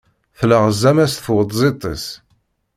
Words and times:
Telleɣẓam-as 0.37 1.13
tweṭzit-is. 1.15 2.05